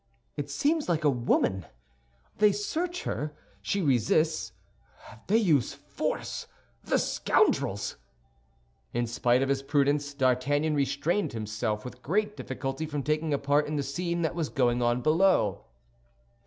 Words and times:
"It 0.35 0.49
seems 0.49 0.89
like 0.89 1.03
a 1.03 1.11
woman! 1.11 1.67
They 2.39 2.51
search 2.53 3.03
her; 3.03 3.35
she 3.61 3.83
resists; 3.83 4.51
they 5.27 5.37
use 5.37 5.75
force—the 5.75 6.97
scoundrels!" 6.97 7.97
In 8.93 9.05
spite 9.05 9.43
of 9.43 9.49
his 9.49 9.61
prudence, 9.61 10.15
D'Artagnan 10.15 10.73
restrained 10.73 11.33
himself 11.33 11.85
with 11.85 12.01
great 12.01 12.35
difficulty 12.35 12.87
from 12.87 13.03
taking 13.03 13.31
a 13.31 13.37
part 13.37 13.67
in 13.67 13.75
the 13.75 13.83
scene 13.83 14.23
that 14.23 14.33
was 14.33 14.49
going 14.49 14.81
on 14.81 15.01
below. 15.03 15.65